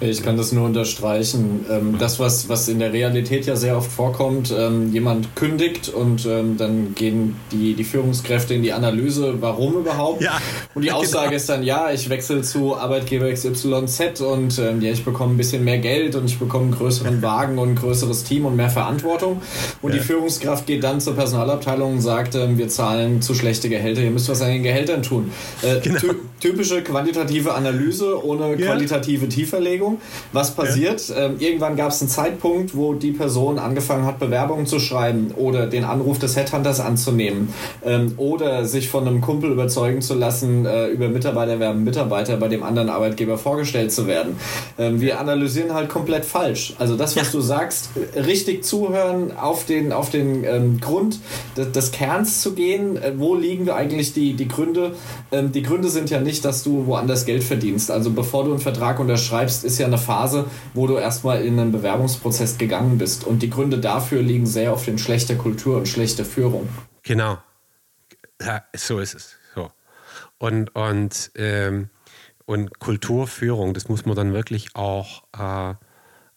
[0.01, 1.65] Ich kann das nur unterstreichen.
[1.69, 6.25] Ähm, das, was, was in der Realität ja sehr oft vorkommt, ähm, jemand kündigt und
[6.25, 10.21] ähm, dann gehen die, die Führungskräfte in die Analyse, warum überhaupt.
[10.21, 10.39] Ja,
[10.73, 11.35] und die Aussage genau.
[11.35, 15.79] ist dann, ja, ich wechsle zu Arbeitgeber XYZ und ja, ich bekomme ein bisschen mehr
[15.79, 19.41] Geld und ich bekomme einen größeren Wagen und ein größeres Team und mehr Verantwortung.
[19.81, 19.97] Und ja.
[19.97, 24.29] die Führungskraft geht dann zur Personalabteilung und sagt, wir zahlen zu schlechte Gehälter, ihr müsst
[24.29, 25.31] was an den Gehältern tun.
[25.61, 25.99] Äh, genau.
[26.39, 29.68] Typische quantitative Analyse ohne qualitative Tieferlegung.
[29.89, 30.01] Bewerbung.
[30.33, 31.07] Was passiert?
[31.09, 31.25] Ja.
[31.25, 35.67] Ähm, irgendwann gab es einen Zeitpunkt, wo die Person angefangen hat, Bewerbungen zu schreiben oder
[35.67, 37.53] den Anruf des Headhunters anzunehmen
[37.83, 42.47] ähm, oder sich von einem Kumpel überzeugen zu lassen, äh, über Mitarbeiter werden Mitarbeiter bei
[42.47, 44.37] dem anderen Arbeitgeber vorgestellt zu werden.
[44.77, 46.73] Ähm, wir analysieren halt komplett falsch.
[46.77, 47.31] Also das, was ja.
[47.31, 51.19] du sagst, richtig zuhören, auf den, auf den ähm, Grund
[51.57, 52.97] des, des, Kerns zu gehen.
[52.97, 54.93] Äh, wo liegen wir eigentlich die, die Gründe?
[55.31, 57.91] Ähm, die Gründe sind ja nicht, dass du woanders Geld verdienst.
[57.91, 61.71] Also bevor du einen Vertrag unterschreibst, ist ja eine Phase, wo du erstmal in einen
[61.71, 63.23] Bewerbungsprozess gegangen bist.
[63.23, 66.67] Und die Gründe dafür liegen sehr auf den schlechter Kultur und schlechter Führung.
[67.03, 67.37] Genau.
[68.41, 69.35] Ja, so ist es.
[69.55, 69.69] So.
[70.37, 71.89] Und, und, ähm,
[72.45, 75.75] und Kulturführung, das muss man dann wirklich auch, äh,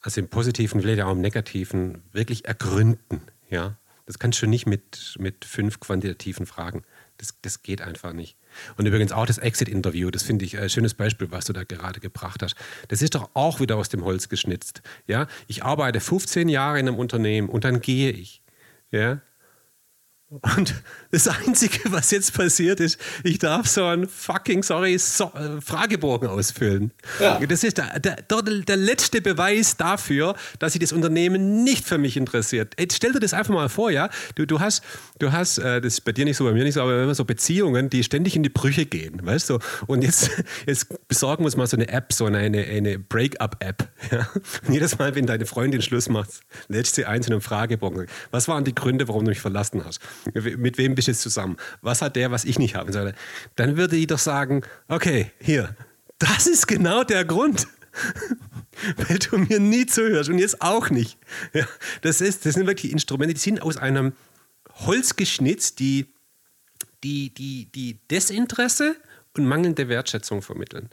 [0.00, 3.22] also im Positiven, vielleicht auch im Negativen, wirklich ergründen.
[3.48, 3.76] Ja?
[4.06, 6.82] Das kannst du nicht mit, mit fünf quantitativen Fragen.
[7.18, 8.36] Das, das geht einfach nicht.
[8.76, 12.00] Und übrigens auch das Exit-Interview, das finde ich ein schönes Beispiel, was du da gerade
[12.00, 12.56] gebracht hast.
[12.88, 14.82] Das ist doch auch wieder aus dem Holz geschnitzt.
[15.06, 15.26] Ja?
[15.46, 18.42] Ich arbeite 15 Jahre in einem Unternehmen und dann gehe ich.
[18.90, 19.20] Ja?
[20.40, 20.74] Und
[21.10, 26.26] das Einzige, was jetzt passiert ist, ich darf so einen fucking, sorry, so, äh, Fragebogen
[26.26, 26.90] ausfüllen.
[27.20, 27.38] Ja.
[27.38, 32.16] Das ist der, der, der, letzte Beweis dafür, dass sich das Unternehmen nicht für mich
[32.16, 32.74] interessiert.
[32.80, 34.08] Jetzt stell dir das einfach mal vor, ja.
[34.34, 34.82] Du, du hast,
[35.18, 37.14] du hast äh, das ist bei dir nicht so, bei mir nicht so, aber immer
[37.14, 39.58] so Beziehungen, die ständig in die Brüche gehen, weißt du?
[39.86, 40.30] Und jetzt,
[40.66, 43.86] jetzt besorgen wir uns mal so eine App, so eine, eine Break-up-App.
[44.10, 44.30] Ja?
[44.66, 46.30] Und jedes Mal, wenn deine Freundin Schluss macht,
[46.68, 48.06] lädst sie eins in einem Fragebogen.
[48.30, 50.00] Was waren die Gründe, warum du mich verlassen hast?
[50.34, 51.56] Mit wem bist du jetzt zusammen?
[51.80, 53.14] Was hat der, was ich nicht haben soll?
[53.56, 55.74] Dann würde ich doch sagen, okay, hier,
[56.18, 57.66] das ist genau der Grund.
[58.96, 61.18] Weil du mir nie zuhörst und jetzt auch nicht.
[61.52, 61.66] Ja,
[62.00, 64.12] das, ist, das sind wirklich Instrumente, die sind aus einem
[64.86, 66.06] Holz geschnitzt, die,
[67.04, 68.96] die, die, die Desinteresse
[69.36, 70.88] und mangelnde Wertschätzung vermitteln.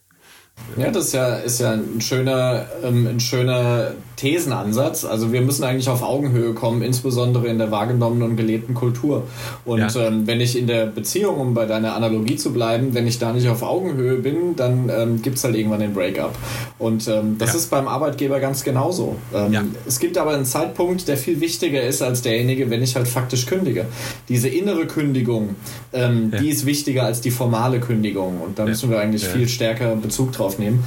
[0.77, 5.05] Ja, das ist ja, ist ja ein, schöner, ähm, ein schöner Thesenansatz.
[5.05, 9.23] Also wir müssen eigentlich auf Augenhöhe kommen, insbesondere in der wahrgenommenen und gelebten Kultur.
[9.63, 10.07] Und ja.
[10.07, 13.31] ähm, wenn ich in der Beziehung, um bei deiner Analogie zu bleiben, wenn ich da
[13.31, 16.35] nicht auf Augenhöhe bin, dann ähm, gibt es halt irgendwann den Breakup.
[16.77, 17.55] Und ähm, das ja.
[17.59, 19.15] ist beim Arbeitgeber ganz genauso.
[19.33, 19.63] Ähm, ja.
[19.87, 23.45] Es gibt aber einen Zeitpunkt, der viel wichtiger ist als derjenige, wenn ich halt faktisch
[23.45, 23.85] kündige.
[24.27, 25.55] Diese innere Kündigung,
[25.93, 28.41] ähm, die ist wichtiger als die formale Kündigung.
[28.41, 30.83] Und da müssen wir eigentlich viel stärker Bezug drauf aufnehmen.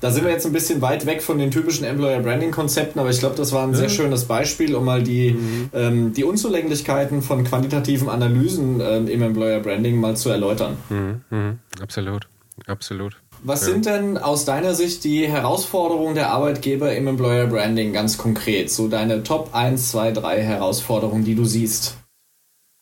[0.00, 3.10] Da sind wir jetzt ein bisschen weit weg von den typischen Employer Branding Konzepten, aber
[3.10, 5.70] ich glaube, das war ein sehr schönes Beispiel, um mal die, mhm.
[5.74, 10.78] ähm, die Unzulänglichkeiten von quantitativen Analysen ähm, im Employer Branding mal zu erläutern.
[10.88, 11.20] Mhm.
[11.28, 11.58] Mhm.
[11.82, 12.28] Absolut,
[12.66, 13.16] absolut.
[13.42, 13.72] Was ja.
[13.72, 18.70] sind denn aus deiner Sicht die Herausforderungen der Arbeitgeber im Employer Branding ganz konkret?
[18.70, 21.96] So deine Top 1, 2, 3 Herausforderungen, die du siehst?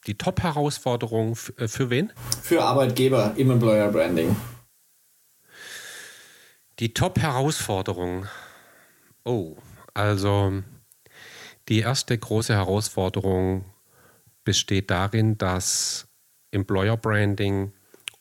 [0.07, 2.13] Die Top-Herausforderung äh, für wen?
[2.43, 4.37] Für Arbeitgeber im Employer Branding.
[6.79, 8.27] Die Top-Herausforderung.
[9.25, 9.57] Oh,
[9.95, 10.63] also
[11.69, 13.65] die erste große Herausforderung
[14.45, 16.07] besteht darin, dass
[16.53, 17.73] Employer Branding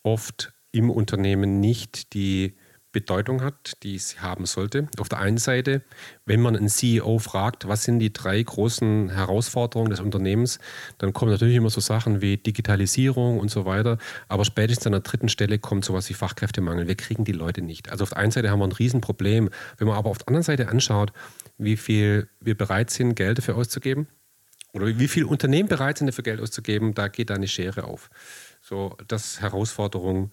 [0.02, 2.58] oft im Unternehmen nicht die
[3.00, 4.88] Bedeutung hat, die es haben sollte.
[4.98, 5.84] Auf der einen Seite,
[6.26, 10.58] wenn man einen CEO fragt, was sind die drei großen Herausforderungen des Unternehmens,
[10.98, 14.00] dann kommen natürlich immer so Sachen wie Digitalisierung und so weiter.
[14.30, 16.88] Aber spätestens an der dritten Stelle kommt sowas wie Fachkräftemangel.
[16.88, 17.92] Wir kriegen die Leute nicht.
[17.92, 19.50] Also auf der einen Seite haben wir ein Riesenproblem.
[19.78, 21.14] Wenn man aber auf der anderen Seite anschaut,
[21.60, 24.08] wie viel wir bereit sind, Geld dafür auszugeben,
[24.74, 28.10] oder wie viel Unternehmen bereit sind, dafür Geld auszugeben, da geht eine Schere auf.
[28.62, 30.32] So, das Herausforderung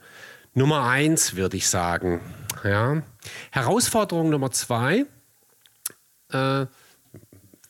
[0.54, 2.20] Nummer eins, würde ich sagen.
[2.62, 3.02] Ja.
[3.50, 5.06] Herausforderung Nummer zwei
[6.34, 6.66] äh,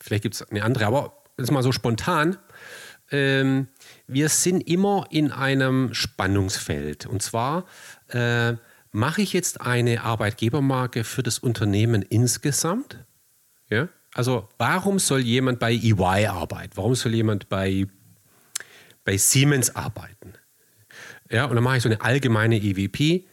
[0.00, 2.38] vielleicht gibt es eine andere, aber jetzt mal so spontan.
[3.10, 3.68] Ähm,
[4.06, 7.06] wir sind immer in einem Spannungsfeld.
[7.06, 7.66] Und zwar
[8.08, 8.54] äh,
[8.92, 13.04] mache ich jetzt eine Arbeitgebermarke für das Unternehmen insgesamt?
[13.68, 13.88] Ja?
[14.14, 16.72] Also warum soll jemand bei EY arbeiten?
[16.76, 17.86] Warum soll jemand bei,
[19.04, 20.34] bei Siemens arbeiten?
[21.30, 23.26] Ja, und dann mache ich so eine allgemeine EVP.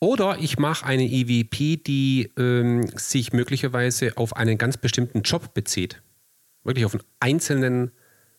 [0.00, 6.02] Oder ich mache eine EVP, die ähm, sich möglicherweise auf einen ganz bestimmten Job bezieht.
[6.64, 7.92] Wirklich auf einen einzelnen,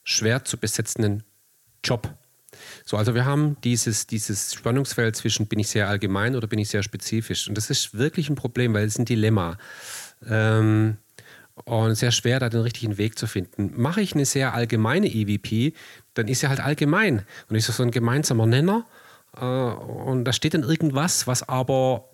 [0.04, 1.24] schwer zu besetzenden
[1.84, 2.18] Job.
[2.86, 6.70] So, also wir haben dieses, dieses Spannungsfeld zwischen bin ich sehr allgemein oder bin ich
[6.70, 7.48] sehr spezifisch.
[7.48, 9.58] Und das ist wirklich ein Problem, weil es ein Dilemma.
[10.28, 10.98] Ähm,
[11.66, 13.74] und sehr schwer, da den richtigen Weg zu finden.
[13.76, 15.74] Mache ich eine sehr allgemeine EVP,
[16.14, 18.86] dann ist sie halt allgemein und ist so ein gemeinsamer Nenner.
[19.38, 22.10] Äh, und da steht dann irgendwas, was aber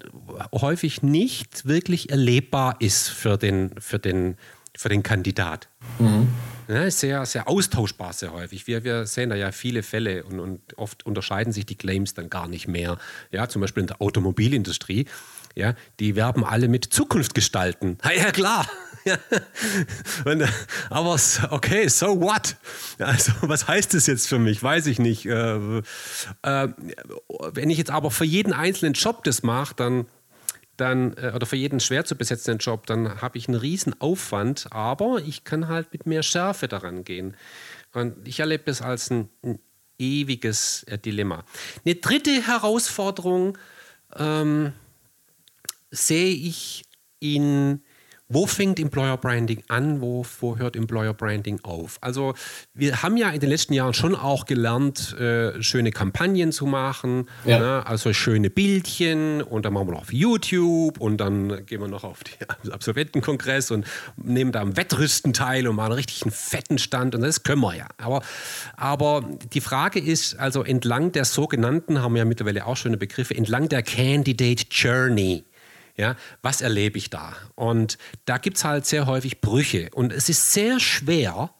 [0.53, 4.37] häufig nicht wirklich erlebbar ist für den, für den,
[4.77, 5.67] für den Kandidat.
[5.97, 6.29] Mhm.
[6.67, 8.67] Ja, sehr, sehr austauschbar, sehr häufig.
[8.67, 12.29] Wir, wir sehen da ja viele Fälle und, und oft unterscheiden sich die Claims dann
[12.29, 12.99] gar nicht mehr.
[13.31, 15.07] Ja, zum Beispiel in der Automobilindustrie.
[15.55, 17.97] Ja, die werben alle mit Zukunft gestalten.
[18.15, 18.67] Ja, klar.
[20.25, 20.47] Und,
[20.89, 21.17] aber
[21.49, 22.55] okay, so what?
[22.99, 24.61] Also, was heißt das jetzt für mich?
[24.61, 25.25] Weiß ich nicht.
[25.25, 25.79] Äh,
[26.43, 26.67] äh,
[27.53, 30.05] wenn ich jetzt aber für jeden einzelnen Job das mache, dann,
[30.77, 34.67] dann, äh, oder für jeden schwer zu besetzenden Job, dann habe ich einen riesen Aufwand,
[34.71, 37.35] aber ich kann halt mit mehr Schärfe daran gehen.
[37.93, 39.59] Und ich erlebe das als ein, ein
[39.97, 41.43] ewiges äh, Dilemma.
[41.85, 43.57] Eine dritte Herausforderung
[44.15, 44.73] ähm,
[45.91, 46.85] sehe ich
[47.19, 47.81] in
[48.31, 50.01] wo fängt Employer Branding an?
[50.01, 51.97] Wo, wo hört Employer Branding auf?
[52.01, 52.35] Also
[52.75, 57.27] wir haben ja in den letzten Jahren schon auch gelernt, äh, schöne Kampagnen zu machen,
[57.43, 57.59] ja.
[57.59, 57.87] ne?
[57.87, 62.03] also schöne Bildchen und dann machen wir noch auf YouTube und dann gehen wir noch
[62.03, 67.15] auf den Absolventenkongress und nehmen da am Wettrüsten teil und machen richtig einen fetten Stand
[67.15, 67.87] und das können wir ja.
[67.97, 68.21] Aber,
[68.77, 73.35] aber die Frage ist also entlang der sogenannten, haben wir ja mittlerweile auch schöne Begriffe,
[73.35, 75.45] entlang der Candidate Journey.
[75.99, 77.35] Ja, was erlebe ich da?
[77.55, 79.89] Und da gibt es halt sehr häufig Brüche.
[79.93, 81.53] Und es ist sehr schwer,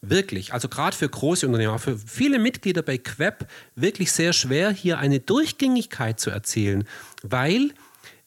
[0.00, 4.98] wirklich, also gerade für große Unternehmer, für viele Mitglieder bei Queb, wirklich sehr schwer, hier
[4.98, 6.82] eine Durchgängigkeit zu erzielen,
[7.22, 7.72] weil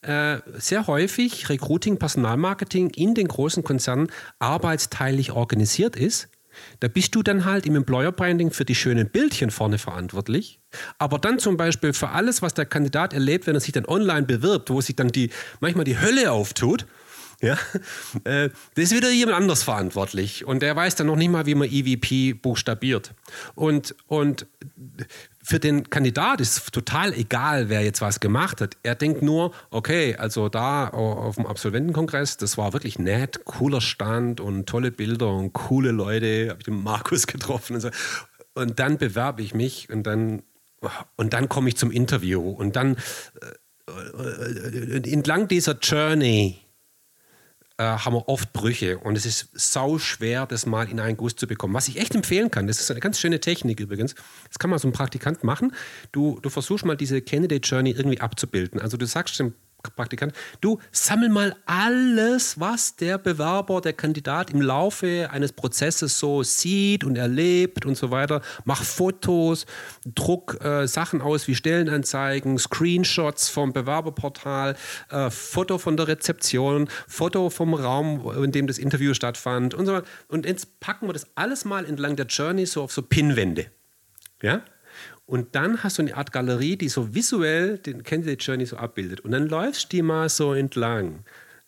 [0.01, 4.07] äh, sehr häufig Recruiting, Personalmarketing in den großen Konzernen
[4.39, 6.29] arbeitsteilig organisiert ist
[6.79, 10.59] da bist du dann halt im Employer Branding für die schönen Bildchen vorne verantwortlich.
[10.97, 14.25] Aber dann zum Beispiel für alles, was der Kandidat erlebt, wenn er sich dann online
[14.25, 16.85] bewirbt, wo sich dann die, manchmal die Hölle auftut,
[17.43, 17.57] ja,
[18.23, 21.55] äh, da ist wieder jemand anders verantwortlich und der weiß dann noch nicht mal, wie
[21.55, 23.13] man EVP buchstabiert.
[23.53, 24.47] Und, und
[25.43, 28.77] für den Kandidat ist total egal, wer jetzt was gemacht hat.
[28.83, 34.39] Er denkt nur, okay, also da auf dem Absolventenkongress, das war wirklich nett, cooler Stand
[34.39, 37.89] und tolle Bilder und coole Leute, habe ich den Markus getroffen und so.
[38.53, 40.43] Und dann bewerbe ich mich und dann,
[41.15, 42.97] und dann komme ich zum Interview und dann
[43.41, 46.63] äh, äh entlang dieser Journey
[47.77, 51.35] äh, haben wir oft Brüche und es ist sau schwer, das mal in einen Guss
[51.35, 51.73] zu bekommen.
[51.73, 54.15] Was ich echt empfehlen kann, das ist eine ganz schöne Technik übrigens.
[54.47, 55.73] Das kann man so ein Praktikant machen.
[56.11, 58.79] Du, du versuchst mal diese Candidate Journey irgendwie abzubilden.
[58.79, 59.53] Also du sagst dem
[59.91, 66.43] Praktikant, du sammel mal alles, was der Bewerber, der Kandidat im Laufe eines Prozesses so
[66.43, 68.41] sieht und erlebt und so weiter.
[68.63, 69.65] Mach Fotos,
[70.05, 74.75] druck äh, Sachen aus wie Stellenanzeigen, Screenshots vom Bewerberportal,
[75.09, 79.93] äh, Foto von der Rezeption, Foto vom Raum, in dem das Interview stattfand und so
[79.93, 80.07] weiter.
[80.27, 83.67] Und jetzt packen wir das alles mal entlang der Journey so auf so Pinwände.
[84.41, 84.61] Ja?
[85.25, 89.21] Und dann hast du eine Art Galerie, die so visuell den Candidate Journey so abbildet.
[89.21, 91.23] Und dann läufst du die mal so entlang.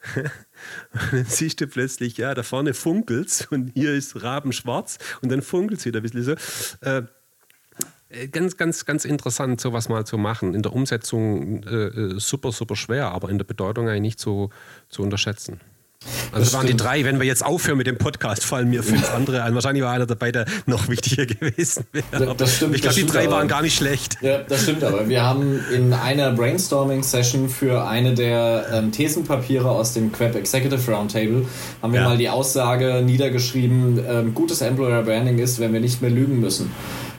[0.15, 5.41] und dann siehst du plötzlich, ja, da vorne funkelt und hier ist Rabenschwarz und dann
[5.41, 6.35] funkelt es wieder ein bisschen so.
[6.81, 7.03] Äh,
[8.09, 10.53] äh, ganz, ganz, ganz interessant, sowas mal zu machen.
[10.53, 14.49] In der Umsetzung äh, äh super, super schwer, aber in der Bedeutung eigentlich nicht zu,
[14.89, 15.59] zu unterschätzen.
[16.31, 17.03] Also das waren die drei.
[17.03, 19.55] Wenn wir jetzt aufhören mit dem Podcast, fallen mir fünf andere ein.
[19.55, 22.35] Wahrscheinlich war einer dabei, der noch wichtiger gewesen wäre.
[22.35, 24.17] Das stimmt, ich glaube, die drei aber, waren gar nicht schlecht.
[24.21, 25.07] Ja, das stimmt aber.
[25.09, 31.45] Wir haben in einer Brainstorming-Session für eine der ähm, Thesenpapiere aus dem Queb Executive Roundtable
[31.81, 32.09] haben wir ja.
[32.09, 36.71] mal die Aussage niedergeschrieben, ähm, gutes Employer Branding ist, wenn wir nicht mehr lügen müssen.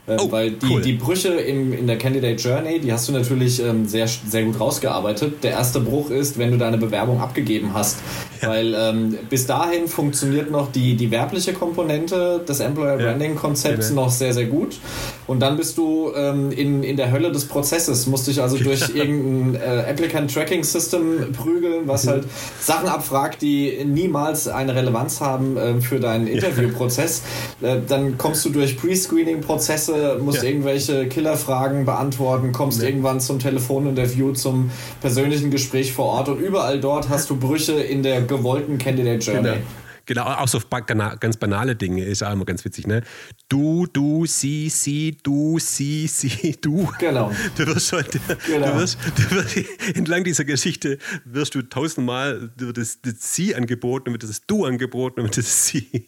[0.07, 0.83] Äh, oh, weil die, cool.
[0.83, 4.61] die Brüche im, in der Candidate Journey, die hast du natürlich ähm, sehr, sehr gut
[4.61, 5.43] rausgearbeitet.
[5.43, 7.99] Der erste Bruch ist, wenn du deine Bewerbung abgegeben hast.
[8.41, 8.51] Ja.
[8.51, 13.95] Weil ähm, bis dahin funktioniert noch die, die werbliche Komponente des Employer Branding Konzepts ja.
[13.95, 14.79] noch sehr, sehr gut.
[15.27, 18.89] Und dann bist du ähm, in, in der Hölle des Prozesses, musst dich also durch
[18.95, 22.25] irgendein äh, Applicant Tracking System prügeln, was halt
[22.61, 27.23] Sachen abfragt, die niemals eine Relevanz haben äh, für deinen Interviewprozess.
[27.61, 30.49] Äh, dann kommst du durch Pre-Screening-Prozesse, musst ja.
[30.49, 32.89] irgendwelche Killerfragen beantworten, kommst ja.
[32.89, 38.03] irgendwann zum Telefoninterview, zum persönlichen Gespräch vor Ort und überall dort hast du Brüche in
[38.03, 39.43] der gewollten Candidate Journey.
[39.43, 39.67] Genau.
[40.07, 43.03] Genau, auch so ganz banale Dinge ist auch immer ganz witzig, ne?
[43.49, 46.89] Du, du, sie, sie, du, sie, sie, du.
[47.01, 47.33] Genau.
[47.57, 48.05] Du wirst schon,
[48.47, 48.73] genau.
[48.73, 49.57] du wirst, du wirst,
[49.97, 55.25] entlang dieser Geschichte wirst du tausendmal wird das, das sie angeboten, wird das du angeboten,
[55.25, 56.07] wird das sie.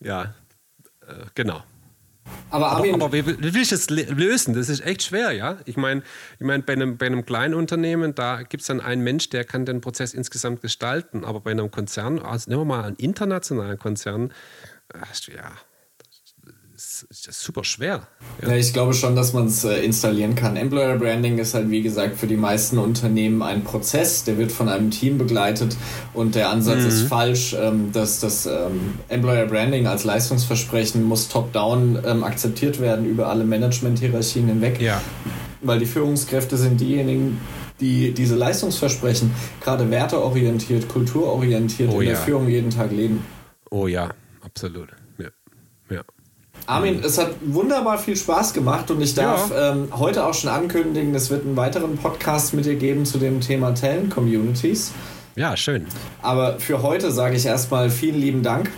[0.00, 0.34] Ja,
[1.02, 1.62] äh, genau.
[2.50, 4.54] Aber, aber, aber wie, wie willst du das lösen?
[4.54, 5.58] Das ist echt schwer, ja.
[5.64, 6.02] Ich meine,
[6.38, 9.44] ich mein, bei, einem, bei einem kleinen Unternehmen, da gibt es dann einen Mensch, der
[9.44, 11.24] kann den Prozess insgesamt gestalten.
[11.24, 14.32] Aber bei einem Konzern, also nehmen wir mal einen internationalen Konzern,
[15.08, 15.52] hast du ja
[17.02, 18.06] ist das super schwer.
[18.42, 18.48] Ja.
[18.48, 18.56] ja.
[18.56, 20.56] ich glaube schon, dass man es äh, installieren kann.
[20.56, 24.68] Employer Branding ist halt, wie gesagt, für die meisten Unternehmen ein Prozess, der wird von
[24.68, 25.76] einem Team begleitet
[26.12, 26.88] und der Ansatz mhm.
[26.88, 33.06] ist falsch, ähm, dass das ähm, Employer Branding als Leistungsversprechen muss top-down ähm, akzeptiert werden
[33.06, 34.80] über alle Management-Hierarchien hinweg.
[34.80, 35.00] Ja.
[35.62, 37.40] Weil die Führungskräfte sind diejenigen,
[37.80, 43.24] die diese Leistungsversprechen gerade werteorientiert, kulturorientiert oh, in der Führung jeden Tag leben.
[43.70, 44.10] Oh ja,
[44.42, 44.93] absolut.
[46.66, 49.72] Armin, es hat wunderbar viel Spaß gemacht und ich darf ja.
[49.72, 53.40] ähm, heute auch schon ankündigen, es wird einen weiteren Podcast mit dir geben zu dem
[53.40, 54.92] Thema Talent Communities.
[55.36, 55.86] Ja, schön.
[56.22, 58.70] Aber für heute sage ich erstmal vielen lieben Dank.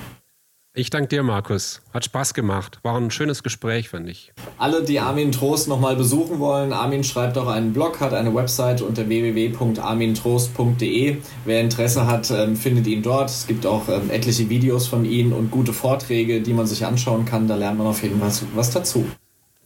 [0.78, 1.80] Ich danke dir, Markus.
[1.94, 2.80] Hat Spaß gemacht.
[2.82, 4.34] War ein schönes Gespräch, fand ich.
[4.58, 8.82] Alle, die Armin Trost nochmal besuchen wollen, Armin schreibt auch einen Blog, hat eine Website
[8.82, 11.16] unter www.armintrost.de.
[11.46, 13.30] Wer Interesse hat, ähm, findet ihn dort.
[13.30, 17.24] Es gibt auch ähm, etliche Videos von ihm und gute Vorträge, die man sich anschauen
[17.24, 17.48] kann.
[17.48, 19.06] Da lernt man auf jeden Fall was dazu.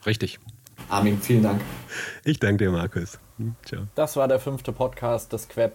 [0.06, 0.38] Richtig.
[0.90, 1.60] Armin, vielen Dank.
[2.22, 3.18] Ich danke dir, Markus.
[3.38, 3.88] Hm, ciao.
[3.96, 5.72] Das war der fünfte Podcast des Queb.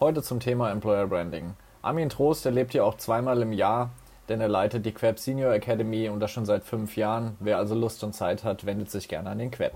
[0.00, 1.52] Heute zum Thema Employer Branding.
[1.82, 3.90] Armin Trost erlebt hier auch zweimal im Jahr
[4.30, 7.36] denn er leitet die Queb Senior Academy und das schon seit fünf Jahren.
[7.40, 9.72] Wer also Lust und Zeit hat, wendet sich gerne an den Queb.